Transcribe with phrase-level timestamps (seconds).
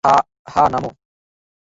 [0.47, 0.89] হ্যাঁ, নামো।